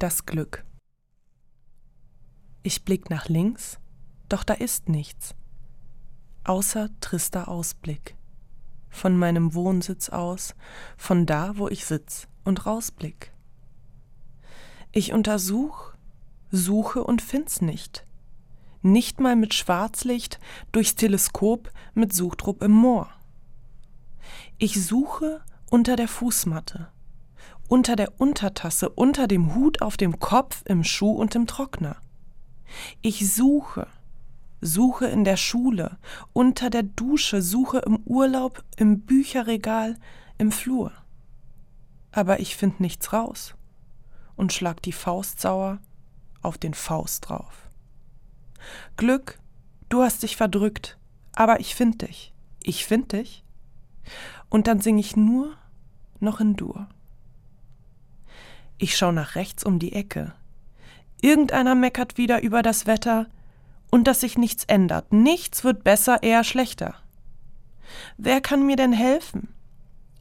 [0.00, 0.64] Das Glück.
[2.62, 3.78] Ich blick nach links,
[4.30, 5.34] doch da ist nichts,
[6.42, 8.16] außer trister Ausblick.
[8.88, 10.54] Von meinem Wohnsitz aus,
[10.96, 13.34] von da, wo ich sitz und rausblick.
[14.90, 15.92] Ich untersuch,
[16.50, 18.06] suche und find's nicht.
[18.80, 20.40] Nicht mal mit Schwarzlicht
[20.72, 23.10] durchs Teleskop mit Suchdruck im Moor.
[24.56, 26.90] Ich suche unter der Fußmatte,
[27.68, 31.96] unter der Untertasse, unter dem Hut auf dem Kopf, im Schuh und im Trockner.
[33.00, 33.86] Ich suche,
[34.60, 35.98] suche in der Schule,
[36.32, 39.96] unter der Dusche, suche im Urlaub, im Bücherregal,
[40.38, 40.92] im Flur.
[42.12, 43.54] Aber ich find nichts raus
[44.36, 45.78] und schlag die Faust sauer
[46.42, 47.68] auf den Faust drauf.
[48.96, 49.38] Glück,
[49.88, 50.98] du hast dich verdrückt,
[51.34, 53.44] aber ich find dich, ich find dich.
[54.48, 55.56] Und dann sing ich nur
[56.18, 56.88] noch in Dur.
[58.82, 60.32] Ich schau nach rechts um die Ecke.
[61.20, 63.26] Irgendeiner meckert wieder über das Wetter
[63.90, 65.12] und dass sich nichts ändert.
[65.12, 66.94] Nichts wird besser, eher schlechter.
[68.16, 69.48] Wer kann mir denn helfen?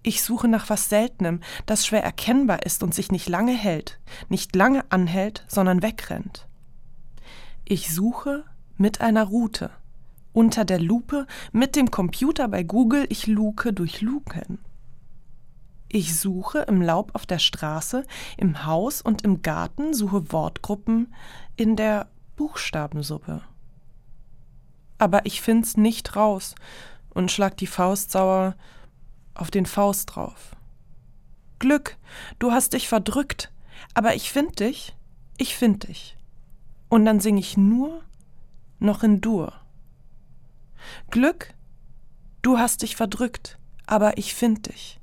[0.04, 4.54] Ich suche nach was Seltenem, das schwer erkennbar ist und sich nicht lange hält, nicht
[4.58, 6.46] lange anhält, sondern wegrennt.
[7.64, 8.44] Ich suche
[8.76, 9.72] mit einer Route,
[10.34, 14.60] unter der Lupe, mit dem Computer bei Google, ich luke durch Luken.
[15.92, 18.06] Ich suche im Laub auf der Straße,
[18.38, 21.12] im Haus und im Garten, suche Wortgruppen
[21.56, 23.42] in der Buchstabensuppe.
[25.00, 26.54] Aber ich find's nicht raus
[27.10, 28.56] und schlag die Faust sauer
[29.34, 30.56] auf den Faust drauf.
[31.58, 31.98] Glück,
[32.38, 33.52] du hast dich verdrückt,
[33.96, 34.96] aber ich find dich,
[35.38, 36.18] ich find dich.
[36.88, 38.04] Und dann sing ich nur
[38.78, 39.54] noch in Dur.
[41.10, 41.56] Glück,
[42.44, 44.99] du hast dich verdrückt, aber ich find dich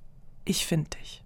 [0.47, 1.23] ich finde dich.